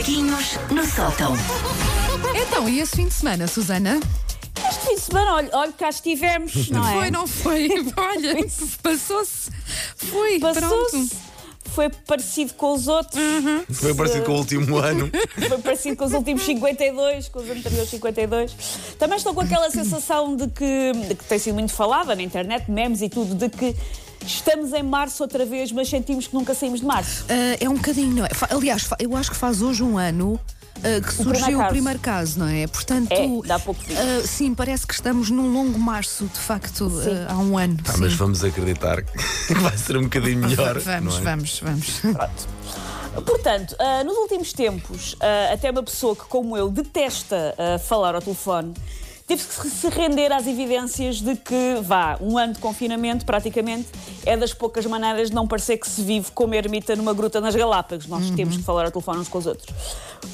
Macaquinhos 0.00 0.58
no 0.70 0.86
sótão. 0.86 1.34
Então, 2.34 2.66
e 2.66 2.80
esse 2.80 2.96
fim 2.96 3.06
de 3.08 3.12
semana, 3.12 3.46
Susana? 3.46 4.00
Este 4.66 4.86
fim 4.86 4.94
de 4.94 5.00
semana, 5.00 5.34
olha, 5.34 5.50
olha 5.52 5.72
cá 5.72 5.90
estivemos, 5.90 6.68
não 6.72 6.88
é? 6.88 6.92
Foi, 6.94 7.10
não 7.10 7.26
foi? 7.26 7.68
Olha, 7.98 8.34
passou-se. 8.82 9.50
Foi, 9.96 10.38
pronto. 10.38 10.60
Passou-se. 10.60 11.10
Foi 11.66 11.90
parecido 11.90 12.54
com 12.54 12.72
os 12.72 12.88
outros. 12.88 13.22
Foi 13.72 13.94
parecido 13.94 14.24
com 14.24 14.32
o 14.32 14.38
último 14.38 14.78
ano. 14.80 15.10
Foi 15.48 15.58
parecido 15.58 15.96
com 15.96 16.06
os 16.06 16.14
últimos 16.14 16.42
52, 16.44 17.28
com 17.28 17.40
os 17.40 17.50
anteriores 17.50 17.90
52. 17.90 18.56
Também 18.98 19.18
estou 19.18 19.34
com 19.34 19.42
aquela 19.42 19.70
sensação 19.70 20.34
de 20.34 20.48
que, 20.48 20.92
de 21.08 21.14
que 21.14 21.24
tem 21.24 21.38
sido 21.38 21.54
muito 21.54 21.74
falada 21.74 22.16
na 22.16 22.22
internet, 22.22 22.70
memes 22.70 23.02
e 23.02 23.10
tudo, 23.10 23.34
de 23.34 23.50
que 23.50 23.76
estamos 24.26 24.72
em 24.72 24.82
março 24.82 25.22
outra 25.22 25.44
vez, 25.44 25.72
mas 25.72 25.88
sentimos 25.88 26.26
que 26.26 26.34
nunca 26.34 26.54
saímos 26.54 26.80
de 26.80 26.86
março. 26.86 27.24
Ah, 27.28 27.56
é 27.60 27.68
um 27.68 27.74
bocadinho, 27.74 28.16
não 28.16 28.24
é? 28.24 28.28
Aliás, 28.50 28.88
eu 28.98 29.16
acho 29.16 29.30
que 29.30 29.36
faz 29.36 29.62
hoje 29.62 29.82
um 29.82 29.96
ano. 29.98 30.38
ah, 30.76 31.00
que 31.00 31.12
surgiu 31.12 31.32
primeiro 31.34 31.60
o 31.62 31.68
primeiro 31.68 31.98
caso, 31.98 32.38
não 32.38 32.48
é? 32.48 32.66
Portanto, 32.66 33.12
É, 33.12 33.26
dá 33.46 33.58
pouco 33.58 33.82
tempo. 33.84 34.00
ah, 34.00 34.26
sim, 34.26 34.54
parece 34.54 34.86
que 34.86 34.94
estamos 34.94 35.30
num 35.30 35.52
longo 35.52 35.78
março, 35.78 36.24
de 36.26 36.38
facto, 36.38 36.90
ah, 37.28 37.32
há 37.32 37.38
um 37.38 37.58
ano. 37.58 37.76
Sim. 37.84 38.00
mas 38.00 38.12
vamos 38.14 38.42
acreditar 38.44 39.02
que 39.46 39.54
vai 39.54 39.76
ser 39.76 39.96
um 39.96 40.02
bocadinho 40.04 40.38
melhor. 40.46 40.78
Vamos, 40.78 41.14
não 41.14 41.20
é? 41.20 41.24
vamos, 41.24 41.60
vamos. 41.60 42.00
Pronto. 42.00 42.60
Portanto, 43.26 43.76
nos 44.06 44.16
últimos 44.16 44.52
tempos, 44.52 45.16
até 45.52 45.68
uma 45.70 45.82
pessoa 45.82 46.14
que, 46.14 46.22
como 46.26 46.56
eu, 46.56 46.70
detesta 46.70 47.54
falar 47.84 48.14
ao 48.14 48.22
telefone, 48.22 48.72
teve 49.30 49.44
que 49.46 49.70
se 49.70 49.88
render 49.90 50.32
às 50.32 50.44
evidências 50.44 51.20
de 51.20 51.36
que, 51.36 51.76
vá, 51.82 52.18
um 52.20 52.36
ano 52.36 52.54
de 52.54 52.58
confinamento, 52.58 53.24
praticamente, 53.24 53.86
é 54.26 54.36
das 54.36 54.52
poucas 54.52 54.84
maneiras 54.86 55.28
de 55.28 55.36
não 55.36 55.46
parecer 55.46 55.76
que 55.76 55.88
se 55.88 56.02
vive 56.02 56.32
como 56.32 56.52
ermita 56.52 56.96
numa 56.96 57.14
gruta 57.14 57.40
nas 57.40 57.54
Galápagos. 57.54 58.08
Nós 58.08 58.28
temos 58.30 58.56
que 58.56 58.64
falar 58.64 58.86
ao 58.86 58.90
telefone 58.90 59.20
uns 59.20 59.28
com 59.28 59.38
os 59.38 59.46
outros. 59.46 59.72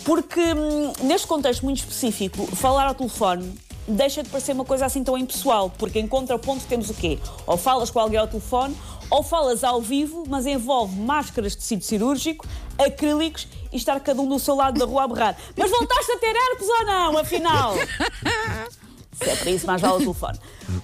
Porque, 0.03 0.41
hum, 0.41 0.95
neste 1.03 1.27
contexto 1.27 1.63
muito 1.63 1.81
específico, 1.81 2.47
falar 2.57 2.87
ao 2.87 2.95
telefone 2.95 3.53
deixa 3.87 4.23
de 4.23 4.31
parecer 4.31 4.53
uma 4.53 4.65
coisa 4.65 4.87
assim 4.87 5.05
tão 5.05 5.17
impessoal, 5.19 5.71
porque 5.77 6.01
em 6.01 6.09
contraponto 6.09 6.65
temos 6.65 6.89
o 6.89 6.95
quê? 6.95 7.19
Ou 7.47 7.59
falas 7.59 7.91
com 7.91 8.01
alguém 8.01 8.19
ao 8.19 8.27
telefone, 8.27 8.75
ou 9.11 9.23
falas 9.23 9.63
ao 9.63 9.79
vivo, 9.83 10.25
mas 10.27 10.47
envolve 10.47 10.99
máscaras 10.99 11.53
de 11.53 11.59
tecido 11.59 11.85
cirúrgico, 11.85 12.47
acrílicos 12.79 13.47
e 13.71 13.77
estar 13.77 14.01
cada 14.01 14.23
um 14.23 14.27
do 14.27 14.39
seu 14.39 14.55
lado 14.55 14.79
da 14.79 14.87
rua 14.87 15.05
a 15.05 15.09
berrar. 15.09 15.37
Mas 15.55 15.71
voltaste 15.71 16.13
a 16.13 16.19
ter 16.19 16.35
herpes 16.35 16.67
ou 16.67 16.87
não, 16.87 17.19
afinal? 17.19 17.75
Se 19.23 19.31
é 19.31 19.37
para 19.37 19.51
isso, 19.51 19.67
mais 19.67 19.81
vale 19.81 19.95
o 19.95 19.99
telefone. 19.99 20.39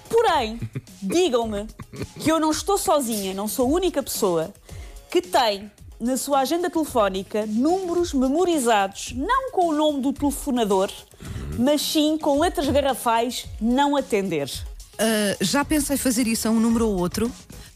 Porém, 0.09 0.59
digam-me 1.01 1.67
que 2.19 2.31
eu 2.31 2.39
não 2.39 2.51
estou 2.51 2.77
sozinha, 2.77 3.33
não 3.33 3.47
sou 3.47 3.65
a 3.67 3.69
única 3.75 4.01
pessoa 4.01 4.53
que 5.09 5.21
tem 5.21 5.71
na 5.99 6.17
sua 6.17 6.39
agenda 6.39 6.69
telefónica 6.69 7.45
números 7.45 8.13
memorizados, 8.13 9.13
não 9.15 9.51
com 9.51 9.67
o 9.67 9.73
nome 9.73 10.01
do 10.01 10.11
telefonador, 10.11 10.89
mas 11.57 11.81
sim 11.81 12.17
com 12.17 12.39
letras 12.39 12.67
garrafais 12.67 13.45
não 13.61 13.95
atender. 13.95 14.49
Ah, 14.97 15.37
já 15.39 15.63
pensei 15.63 15.95
fazer 15.97 16.27
isso 16.27 16.47
a 16.47 16.51
um 16.51 16.59
número 16.59 16.87
ou 16.87 16.97
outro. 16.99 17.31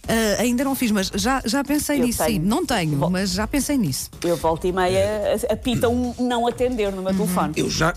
Ah, 0.09 0.42
ainda 0.42 0.64
não 0.64 0.73
fiz, 0.75 0.89
mas 0.92 1.11
já, 1.14 1.42
já 1.45 1.64
pensei 1.64 1.99
Eu 1.99 2.05
nisso, 2.05 2.23
tenho. 2.23 2.42
sim. 2.42 2.47
Não 2.47 2.66
tenho, 2.66 2.97
Bom. 2.97 3.09
mas 3.09 3.31
já 3.31 3.45
pensei 3.47 3.77
nisso. 3.77 4.09
Eu 4.23 4.36
volto 4.38 4.66
e 4.66 4.71
meia 4.71 5.36
apita 5.49 5.88
um 5.89 6.14
não 6.19 6.47
atender 6.47 6.92
no 6.92 7.02
meu 7.02 7.14
telefone. 7.14 7.53
Eu 7.58 7.69
já. 7.69 7.94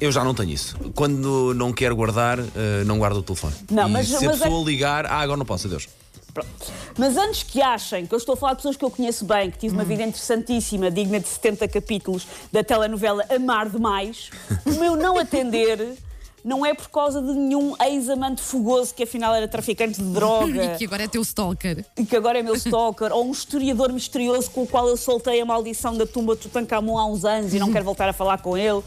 Eu 0.00 0.12
já 0.12 0.22
não 0.24 0.34
tenho 0.34 0.50
isso. 0.50 0.76
Quando 0.94 1.54
não 1.54 1.72
quero 1.72 1.96
guardar, 1.96 2.38
eh, 2.38 2.84
não 2.84 2.98
guardo 2.98 3.18
o 3.18 3.22
telefone. 3.22 3.54
Não, 3.70 3.88
e 3.88 3.92
mas- 3.92 4.08
se 4.08 4.16
a 4.26 4.28
mas 4.28 4.40
é- 4.40 4.44
pessoa 4.44 4.64
ligar, 4.64 5.06
ah, 5.06 5.20
agora 5.20 5.38
não 5.38 5.46
posso, 5.46 5.66
adeus. 5.66 5.88
Pronto. 6.34 6.48
Mas 6.96 7.16
antes 7.16 7.42
que 7.42 7.60
achem 7.60 8.06
que 8.06 8.14
eu 8.14 8.18
estou 8.18 8.34
a 8.34 8.36
falar 8.36 8.52
de 8.52 8.58
pessoas 8.58 8.76
que 8.76 8.84
eu 8.84 8.90
conheço 8.90 9.24
bem, 9.24 9.50
que 9.50 9.58
tive 9.58 9.74
uma 9.74 9.82
vida 9.84 10.02
interessantíssima, 10.02 10.90
digna 10.90 11.18
de 11.18 11.26
70 11.26 11.66
capítulos 11.66 12.26
da 12.52 12.62
telenovela 12.62 13.24
Amar 13.34 13.68
Demais, 13.68 14.30
o 14.64 14.70
meu 14.78 14.94
não 14.96 15.18
atender 15.18 15.96
não 16.44 16.64
é 16.64 16.72
por 16.72 16.88
causa 16.88 17.20
de 17.20 17.32
nenhum 17.32 17.74
ex-amante 17.82 18.40
fogoso 18.40 18.94
que 18.94 19.02
afinal 19.02 19.34
era 19.34 19.46
traficante 19.48 20.00
de 20.00 20.08
droga 20.12 20.64
E 20.74 20.78
que 20.78 20.84
agora 20.86 21.02
é 21.02 21.08
teu 21.08 21.20
stalker. 21.22 21.84
e 21.98 22.04
que 22.06 22.16
agora 22.16 22.38
é 22.38 22.42
meu 22.42 22.54
stalker, 22.54 23.12
ou 23.12 23.26
um 23.26 23.32
historiador 23.32 23.92
misterioso 23.92 24.50
com 24.52 24.62
o 24.62 24.66
qual 24.66 24.88
eu 24.88 24.96
soltei 24.96 25.40
a 25.40 25.44
maldição 25.44 25.96
da 25.96 26.06
tumba 26.06 26.36
de 26.36 26.42
Tutankhamon 26.42 26.96
há 26.96 27.06
uns 27.06 27.24
anos 27.24 27.52
e 27.52 27.58
não 27.58 27.70
quero 27.72 27.84
voltar 27.84 28.08
a 28.08 28.12
falar 28.12 28.38
com 28.38 28.56
ele. 28.56 28.82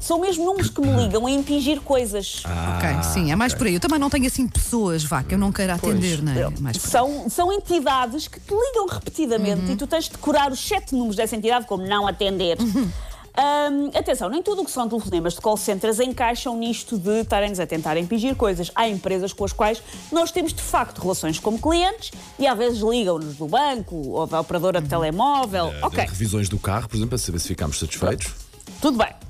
São 0.00 0.20
mesmo 0.20 0.44
números 0.44 0.70
que 0.70 0.80
me 0.80 0.92
ligam 0.92 1.26
a 1.26 1.30
impingir 1.30 1.80
coisas. 1.80 2.42
ok, 2.44 3.02
sim, 3.12 3.32
é 3.32 3.36
mais 3.36 3.52
por 3.52 3.66
aí. 3.66 3.74
Eu 3.74 3.80
também 3.80 3.98
não 3.98 4.08
tenho 4.08 4.26
assim 4.26 4.46
pessoas, 4.46 5.02
vá, 5.04 5.22
que 5.22 5.34
eu 5.34 5.38
não 5.38 5.50
quero 5.52 5.72
atender, 5.72 6.22
não 6.22 6.32
é? 6.32 6.72
São, 6.74 7.28
são 7.28 7.52
entidades 7.52 8.28
que 8.28 8.38
te 8.40 8.54
ligam 8.54 8.86
repetidamente 8.86 9.72
e 9.72 9.76
tu 9.76 9.86
tens 9.86 10.04
de 10.04 10.10
decorar 10.12 10.52
os 10.52 10.60
sete 10.60 10.94
números 10.94 11.16
dessa 11.16 11.34
entidade 11.36 11.66
como 11.66 11.84
não 11.86 12.06
atender. 12.06 12.56
Hum, 12.60 13.90
atenção, 13.94 14.28
nem 14.28 14.42
tudo 14.42 14.62
o 14.62 14.64
que 14.64 14.70
são 14.70 14.88
telefonemas 14.88 15.34
de 15.34 15.40
call 15.40 15.56
centers 15.56 16.00
encaixam 16.00 16.56
nisto 16.56 16.98
de 16.98 17.20
estarem-nos 17.20 17.60
a 17.60 17.66
tentar 17.66 17.96
impingir 17.96 18.34
coisas. 18.34 18.68
Há 18.74 18.88
empresas 18.88 19.32
com 19.32 19.44
as 19.44 19.52
quais 19.52 19.80
nós 20.10 20.32
temos 20.32 20.52
de 20.52 20.60
facto 20.62 21.00
relações 21.00 21.38
como 21.38 21.56
clientes 21.58 22.10
e 22.36 22.48
às 22.48 22.58
vezes 22.58 22.80
ligam-nos 22.80 23.36
do 23.36 23.46
banco 23.46 23.94
ou 23.94 24.26
da 24.26 24.40
operadora 24.40 24.80
de 24.80 24.88
telemóvel. 24.88 25.72
ok, 25.82 26.04
Revisões 26.04 26.48
do 26.48 26.58
carro, 26.58 26.88
por 26.88 26.96
exemplo, 26.96 27.10
para 27.10 27.18
saber 27.18 27.38
se 27.38 27.46
ficamos 27.48 27.78
satisfeitos. 27.78 28.32
tudo 28.80 28.98
bem. 28.98 29.27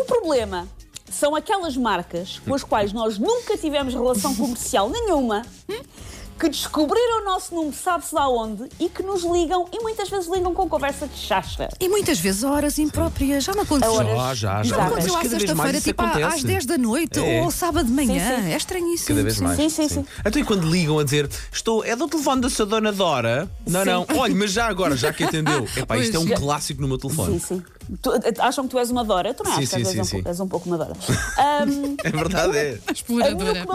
O 0.00 0.04
problema 0.04 0.66
são 1.10 1.34
aquelas 1.36 1.76
marcas 1.76 2.40
com 2.46 2.54
as 2.54 2.64
quais 2.64 2.92
nós 2.92 3.18
nunca 3.18 3.56
tivemos 3.58 3.92
relação 3.92 4.34
comercial 4.34 4.88
nenhuma, 4.88 5.42
que 6.38 6.48
descobriram 6.48 7.20
o 7.20 7.24
nosso 7.26 7.54
número, 7.54 7.74
sabe-se 7.76 8.14
lá 8.14 8.26
onde, 8.26 8.66
e 8.80 8.88
que 8.88 9.02
nos 9.02 9.22
ligam 9.24 9.68
e 9.70 9.80
muitas 9.82 10.08
vezes 10.08 10.26
ligam 10.30 10.54
com 10.54 10.66
conversa 10.70 11.06
de 11.06 11.18
chacha. 11.18 11.68
E 11.78 11.86
muitas 11.86 12.18
vezes 12.18 12.42
a 12.44 12.50
horas 12.50 12.78
impróprias. 12.78 13.44
Já 13.44 13.52
me 13.52 13.60
aconteceu. 13.60 13.92
Horas- 13.92 14.10
Já, 14.16 14.34
já, 14.34 14.62
já. 14.62 14.74
Exato. 14.76 14.80
Aconteceu 14.94 15.16
à 15.16 15.24
sexta-feira, 15.24 15.80
tipo 15.82 16.02
à- 16.02 16.06
às 16.06 16.16
acontece. 16.16 16.46
10 16.46 16.64
da 16.64 16.78
noite 16.78 17.20
É. 17.20 17.42
ou 17.42 17.50
sábado 17.50 17.84
de 17.86 17.92
manhã. 17.92 18.36
Sim, 18.36 18.42
sim. 18.44 18.52
É 18.52 18.56
estranhíssimo. 18.56 19.08
Cada 19.08 19.22
vez 19.22 19.36
sim. 19.36 19.44
mais. 19.44 19.56
Sim, 19.58 19.68
sim, 19.68 19.88
sim. 19.88 20.06
Então, 20.24 20.40
e 20.40 20.44
quando 20.46 20.66
ligam 20.66 20.98
a 20.98 21.04
dizer 21.04 21.28
estou, 21.52 21.84
é 21.84 21.94
do 21.94 22.08
telefone 22.08 22.40
da 22.40 22.48
sua 22.48 22.64
dona 22.64 22.90
Dora? 22.90 23.50
Não, 23.66 23.84
não. 23.84 24.06
Olha, 24.16 24.34
mas 24.34 24.50
já 24.52 24.66
agora, 24.66 24.96
já 24.96 25.12
que 25.12 25.24
atendeu. 25.24 25.68
Epá, 25.76 25.98
isto 25.98 26.16
é 26.16 26.18
um 26.20 26.26
clássico 26.28 26.80
no 26.80 26.88
meu 26.88 26.96
Sim, 26.96 27.08
telefone. 27.08 27.40
sim. 27.40 27.62
Tu- 28.02 28.10
acham 28.38 28.64
que 28.64 28.70
tu 28.70 28.78
és 28.78 28.90
uma 28.90 29.04
Dora? 29.04 29.34
Tu 29.34 29.42
não 29.42 29.50
Sim, 29.52 29.58
achas 29.58 29.68
que 29.74 29.84
sim, 29.84 29.98
és 29.98 30.12
um- 30.14 30.28
és 30.28 30.40
um 30.40 30.46
pouco 30.48 30.68
uma 30.68 30.78
Dora. 30.78 30.92
Ahm, 31.38 31.96
É 32.04 32.10
verdade, 32.10 32.56
é. 32.56 32.78
Exploradora. 32.92 33.66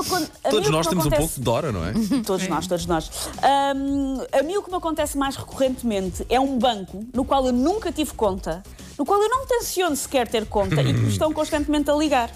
Todos 0.49 0.69
nós 0.69 0.87
temos 0.87 1.05
um 1.05 1.07
acontece- 1.09 1.17
pouco 1.21 1.33
de 1.35 1.41
Dora, 1.41 1.71
não 1.71 1.85
é? 1.85 1.93
Todos 2.25 2.47
nós, 2.47 2.67
todos 2.67 2.85
nós. 2.85 3.09
Ahm, 3.41 4.21
a 4.31 4.43
mim 4.43 4.57
o 4.57 4.63
que 4.63 4.69
me 4.71 4.77
acontece 4.77 5.17
mais 5.17 5.35
recorrentemente 5.35 6.25
é 6.29 6.39
um 6.39 6.57
banco 6.57 7.03
no 7.13 7.25
qual 7.25 7.45
eu 7.45 7.53
nunca 7.53 7.91
tive 7.91 8.13
conta, 8.13 8.63
no 8.97 9.05
qual 9.05 9.21
eu 9.21 9.29
não 9.29 9.45
tenciono 9.45 9.95
sequer 9.95 10.27
ter 10.27 10.45
conta 10.45 10.81
e 10.81 10.93
que 10.93 10.99
me 10.99 11.09
estão 11.09 11.33
constantemente 11.33 11.89
a 11.89 11.95
ligar. 11.95 12.29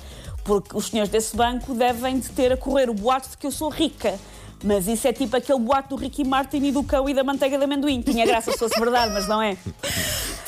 Porque 0.43 0.75
os 0.75 0.87
senhores 0.87 1.11
desse 1.11 1.35
banco 1.35 1.73
devem 1.75 2.19
de 2.19 2.29
ter 2.29 2.51
a 2.51 2.57
correr 2.57 2.89
o 2.89 2.93
boato 2.93 3.29
de 3.29 3.37
que 3.37 3.45
eu 3.45 3.51
sou 3.51 3.69
rica. 3.69 4.17
Mas 4.63 4.87
isso 4.87 5.07
é 5.07 5.13
tipo 5.13 5.37
aquele 5.37 5.59
boato 5.59 5.89
do 5.89 5.95
Ricky 5.95 6.25
Martin 6.25 6.57
e 6.57 6.71
do 6.71 6.83
cão 6.83 7.07
e 7.07 7.13
da 7.13 7.23
manteiga 7.23 7.57
de 7.57 7.63
amendoim. 7.63 8.01
Tinha 8.01 8.25
graça 8.25 8.51
se 8.51 8.57
fosse 8.57 8.77
verdade, 8.77 9.13
mas 9.13 9.25
não 9.27 9.41
é. 9.41 9.55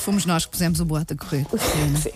Fomos 0.02 0.26
nós 0.26 0.46
que 0.46 0.52
pusemos 0.52 0.80
o 0.80 0.86
boato 0.86 1.14
a 1.14 1.18
correr. 1.18 1.46
Sim. 1.52 1.84
É 1.84 1.88
dizer. 1.94 2.14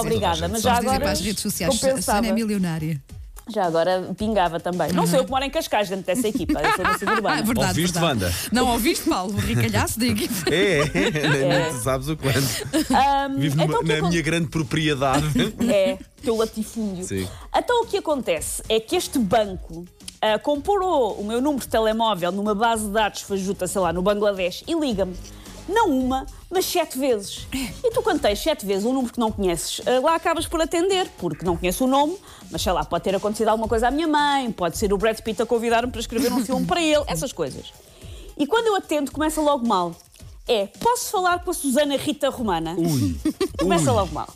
Obrigada, 0.00 0.48
mas 0.48 0.62
já 0.62 0.74
Vamos 0.74 0.84
dizer 0.84 0.88
agora 0.88 1.00
para 1.00 1.10
as 1.12 1.20
redes 1.20 1.42
sociais. 1.42 1.74
compensava. 1.74 2.00
Susana 2.02 2.26
é 2.28 2.32
milionária. 2.32 3.00
Já 3.48 3.64
agora 3.64 4.12
pingava 4.18 4.58
também. 4.58 4.92
Não 4.92 5.06
sei 5.06 5.20
eu 5.20 5.24
que 5.24 5.30
moro 5.30 5.44
em 5.44 5.50
Cascais 5.50 5.88
dentro 5.88 6.04
dessa 6.06 6.26
equipa. 6.26 6.58
Eu 6.60 6.72
sou 6.74 6.84
uma 6.84 6.90
Ah, 6.90 6.98
suburbana. 6.98 7.42
verdade, 7.44 7.68
Ouviste, 7.68 7.98
verdade. 7.98 8.24
Wanda? 8.24 8.34
Não 8.50 8.68
ouviste, 8.72 9.08
Paulo? 9.08 9.34
O 9.34 9.38
ricalhaço 9.38 10.00
da 10.00 10.06
equipa. 10.06 10.34
É, 10.50 10.78
é. 10.80 10.84
Nem, 11.30 11.48
nem 11.48 11.70
tu 11.72 11.78
sabes 11.84 12.08
o 12.08 12.16
quanto. 12.16 12.38
Ahm, 12.92 13.38
Vivo 13.38 13.62
então 13.62 13.82
na 13.84 14.08
minha 14.08 14.22
grande 14.22 14.48
propriedade. 14.48 15.26
É, 15.72 15.96
teu 16.22 16.34
latifúndio. 16.36 17.04
Sim. 17.06 17.28
Então 17.56 17.82
o 17.82 17.86
que 17.86 17.98
acontece 17.98 18.62
é 18.68 18.80
que 18.80 18.96
este 18.96 19.16
banco 19.18 19.84
ah, 20.20 20.40
comporou 20.40 21.12
o 21.20 21.24
meu 21.24 21.40
número 21.40 21.60
de 21.62 21.68
telemóvel 21.68 22.32
numa 22.32 22.54
base 22.54 22.86
de 22.86 22.90
dados 22.90 23.20
fajuta, 23.20 23.68
sei 23.68 23.80
lá, 23.80 23.92
no 23.92 24.02
Bangladesh 24.02 24.64
e 24.66 24.74
liga-me. 24.74 25.14
Não 25.68 25.90
uma, 25.90 26.26
mas 26.50 26.64
sete 26.64 26.98
vezes. 26.98 27.46
E 27.52 27.90
tu, 27.90 28.02
quando 28.02 28.20
tens 28.20 28.38
sete 28.38 28.64
vezes 28.64 28.84
um 28.84 28.92
número 28.92 29.12
que 29.12 29.18
não 29.18 29.32
conheces, 29.32 29.80
ah, 29.86 30.00
lá 30.00 30.14
acabas 30.14 30.46
por 30.46 30.60
atender, 30.60 31.08
porque 31.18 31.44
não 31.44 31.56
conheço 31.56 31.84
o 31.84 31.86
nome, 31.86 32.16
mas 32.50 32.62
sei 32.62 32.72
lá, 32.72 32.84
pode 32.84 33.04
ter 33.04 33.14
acontecido 33.14 33.48
alguma 33.48 33.68
coisa 33.68 33.88
à 33.88 33.90
minha 33.90 34.06
mãe, 34.06 34.50
pode 34.52 34.78
ser 34.78 34.92
o 34.92 34.98
Brad 34.98 35.18
Pitt 35.20 35.42
a 35.42 35.46
convidar-me 35.46 35.90
para 35.90 36.00
escrever 36.00 36.32
um 36.32 36.44
filme 36.44 36.66
para 36.66 36.80
ele, 36.80 37.04
essas 37.06 37.32
coisas. 37.32 37.72
E 38.38 38.46
quando 38.46 38.66
eu 38.66 38.76
atendo, 38.76 39.10
começa 39.10 39.40
logo 39.40 39.66
mal. 39.66 39.94
É, 40.48 40.66
posso 40.78 41.10
falar 41.10 41.42
com 41.42 41.50
a 41.50 41.54
Susana 41.54 41.96
Rita 41.96 42.28
Romana? 42.28 42.76
Ui. 42.78 43.16
Começa 43.58 43.90
Ui. 43.90 43.96
logo 43.96 44.14
mal. 44.14 44.28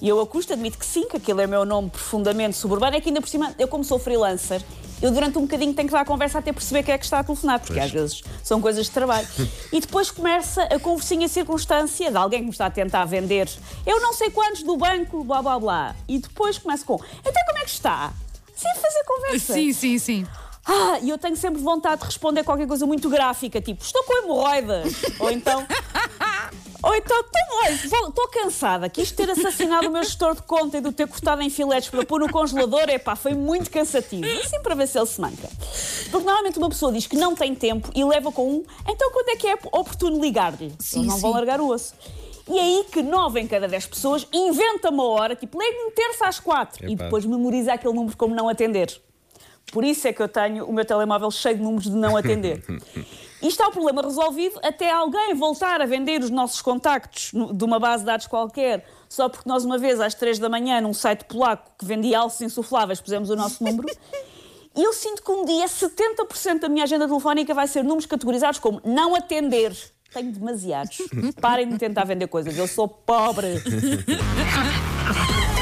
E 0.00 0.08
eu, 0.08 0.20
a 0.20 0.26
custo, 0.26 0.52
admito 0.52 0.78
que 0.78 0.86
sim, 0.86 1.06
que 1.08 1.16
aquele 1.16 1.42
é 1.42 1.46
o 1.46 1.48
meu 1.48 1.64
nome 1.64 1.90
profundamente 1.90 2.56
suburbano. 2.56 2.96
É 2.96 3.00
que 3.00 3.08
ainda 3.08 3.20
por 3.20 3.28
cima, 3.28 3.54
eu 3.58 3.68
como 3.68 3.84
sou 3.84 3.98
freelancer, 3.98 4.62
eu 5.02 5.10
durante 5.10 5.36
um 5.36 5.42
bocadinho 5.42 5.74
tenho 5.74 5.88
que 5.88 5.92
dar 5.92 6.00
a 6.00 6.04
conversa 6.04 6.38
até 6.38 6.52
perceber 6.52 6.82
quem 6.84 6.94
é 6.94 6.98
que 6.98 7.04
está 7.04 7.18
a 7.18 7.24
telefonar, 7.24 7.58
porque 7.58 7.74
Pois. 7.74 7.84
às 7.84 7.90
vezes 7.90 8.22
são 8.42 8.60
coisas 8.60 8.86
de 8.86 8.92
trabalho. 8.92 9.26
e 9.72 9.80
depois 9.80 10.10
começa 10.10 10.62
a 10.62 10.78
conversinha 10.78 11.28
circunstância 11.28 12.10
de 12.10 12.16
alguém 12.16 12.38
que 12.40 12.46
me 12.46 12.50
está 12.52 12.66
a 12.66 12.70
tentar 12.70 13.04
vender. 13.04 13.50
Eu 13.84 14.00
não 14.00 14.12
sei 14.14 14.30
quantos 14.30 14.62
do 14.62 14.76
banco, 14.76 15.24
blá 15.24 15.42
blá 15.42 15.58
blá. 15.58 15.96
E 16.08 16.18
depois 16.18 16.56
começa 16.56 16.84
com, 16.86 16.94
então 16.94 17.42
como 17.46 17.58
é 17.58 17.64
que 17.64 17.70
está? 17.70 18.12
Sim, 18.54 18.68
fazer 18.80 19.04
conversa. 19.04 19.52
Sim, 19.54 19.72
sim, 19.72 19.98
sim. 19.98 20.26
Ah, 20.64 20.98
e 21.02 21.10
eu 21.10 21.18
tenho 21.18 21.36
sempre 21.36 21.60
vontade 21.60 22.00
de 22.00 22.06
responder 22.06 22.44
qualquer 22.44 22.68
coisa 22.68 22.86
muito 22.86 23.08
gráfica, 23.10 23.60
tipo, 23.60 23.82
estou 23.82 24.04
com 24.04 24.18
hemorroidas. 24.22 24.94
Ou 25.18 25.28
então, 25.30 25.66
Ou 26.82 26.94
então, 26.96 27.20
estou 28.08 28.28
cansada, 28.28 28.88
quis 28.88 29.12
ter 29.12 29.30
assassinado 29.30 29.88
o 29.88 29.92
meu 29.92 30.02
gestor 30.02 30.34
de 30.34 30.42
conta 30.42 30.78
e 30.78 30.80
de 30.80 30.88
o 30.88 30.92
ter 30.92 31.06
cortado 31.06 31.40
em 31.40 31.48
filetes 31.48 31.88
para 31.88 32.04
pôr 32.04 32.20
no 32.20 32.30
congelador, 32.30 32.88
epá, 32.88 33.14
foi 33.14 33.34
muito 33.34 33.70
cansativo. 33.70 34.26
Assim 34.26 34.60
para 34.60 34.74
ver 34.74 34.88
se 34.88 34.98
ele 34.98 35.06
se 35.06 35.20
manca. 35.20 35.48
Porque 36.10 36.26
normalmente 36.26 36.58
uma 36.58 36.68
pessoa 36.68 36.92
diz 36.92 37.06
que 37.06 37.16
não 37.16 37.36
tem 37.36 37.54
tempo 37.54 37.88
e 37.94 38.04
leva 38.04 38.32
com 38.32 38.50
um, 38.50 38.64
então 38.88 39.12
quando 39.12 39.28
é 39.28 39.36
que 39.36 39.46
é 39.46 39.54
oportuno 39.54 40.20
ligar-lhe? 40.20 40.66
Eles 40.66 40.94
não 41.06 41.14
sim. 41.14 41.20
vão 41.20 41.30
largar 41.30 41.60
o 41.60 41.68
osso. 41.68 41.94
E 42.48 42.58
é 42.58 42.62
aí 42.62 42.84
que 42.90 43.02
9 43.02 43.40
em 43.40 43.46
cada 43.46 43.68
10 43.68 43.86
pessoas 43.86 44.26
inventa 44.32 44.90
uma 44.90 45.04
hora, 45.04 45.36
tipo, 45.36 45.62
ligue-me 45.62 45.92
terça 45.92 46.26
às 46.26 46.40
4 46.40 46.90
e 46.90 46.96
depois 46.96 47.24
memoriza 47.24 47.72
aquele 47.72 47.94
número 47.94 48.16
como 48.16 48.34
não 48.34 48.48
atender. 48.48 49.00
Por 49.72 49.84
isso 49.84 50.08
é 50.08 50.12
que 50.12 50.20
eu 50.20 50.28
tenho 50.28 50.66
o 50.66 50.72
meu 50.72 50.84
telemóvel 50.84 51.30
cheio 51.30 51.56
de 51.56 51.62
números 51.62 51.84
de 51.84 51.96
não 51.96 52.16
atender. 52.16 52.62
E 53.42 53.48
está 53.48 53.66
o 53.66 53.72
problema 53.72 54.02
resolvido 54.02 54.60
até 54.62 54.92
alguém 54.92 55.34
voltar 55.34 55.82
a 55.82 55.86
vender 55.86 56.22
os 56.22 56.30
nossos 56.30 56.62
contactos 56.62 57.32
de 57.32 57.64
uma 57.64 57.80
base 57.80 58.04
de 58.04 58.06
dados 58.06 58.28
qualquer, 58.28 58.86
só 59.08 59.28
porque 59.28 59.48
nós, 59.48 59.64
uma 59.64 59.78
vez 59.78 60.00
às 60.00 60.14
3 60.14 60.38
da 60.38 60.48
manhã, 60.48 60.80
num 60.80 60.94
site 60.94 61.24
polaco 61.24 61.72
que 61.76 61.84
vendia 61.84 62.20
alços 62.20 62.40
insufláveis, 62.40 63.00
pusemos 63.00 63.30
o 63.30 63.36
nosso 63.36 63.62
número. 63.62 63.88
E 64.74 64.82
eu 64.82 64.94
sinto 64.94 65.22
que 65.22 65.30
um 65.30 65.44
dia 65.44 65.66
70% 65.66 66.60
da 66.60 66.68
minha 66.70 66.84
agenda 66.84 67.06
telefónica 67.06 67.52
vai 67.52 67.68
ser 67.68 67.84
números 67.84 68.06
categorizados 68.06 68.58
como 68.58 68.80
não 68.82 69.14
atender. 69.14 69.76
Tenho 70.14 70.32
demasiados. 70.32 70.96
Parem 71.42 71.68
de 71.68 71.76
tentar 71.76 72.04
vender 72.04 72.26
coisas. 72.26 72.56
Eu 72.56 72.66
sou 72.66 72.88
pobre. 72.88 73.48